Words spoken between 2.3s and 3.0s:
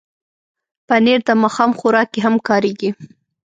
کارېږي.